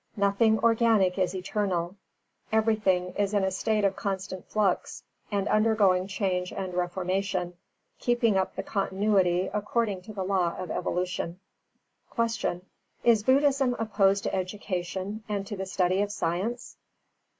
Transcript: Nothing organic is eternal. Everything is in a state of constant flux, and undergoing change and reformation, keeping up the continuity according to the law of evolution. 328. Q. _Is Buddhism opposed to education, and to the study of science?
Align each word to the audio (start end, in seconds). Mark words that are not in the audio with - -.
Nothing 0.17 0.57
organic 0.63 1.19
is 1.19 1.35
eternal. 1.35 1.95
Everything 2.51 3.13
is 3.17 3.35
in 3.35 3.43
a 3.43 3.51
state 3.51 3.83
of 3.85 3.95
constant 3.95 4.47
flux, 4.47 5.03
and 5.29 5.47
undergoing 5.47 6.07
change 6.07 6.51
and 6.51 6.73
reformation, 6.73 7.53
keeping 7.99 8.35
up 8.35 8.55
the 8.55 8.63
continuity 8.63 9.51
according 9.53 10.01
to 10.01 10.11
the 10.13 10.23
law 10.23 10.57
of 10.57 10.71
evolution. 10.71 11.39
328. 12.15 12.63
Q. 13.03 13.11
_Is 13.13 13.23
Buddhism 13.23 13.75
opposed 13.77 14.23
to 14.23 14.33
education, 14.33 15.23
and 15.29 15.45
to 15.45 15.55
the 15.55 15.67
study 15.67 16.01
of 16.01 16.11
science? 16.11 16.77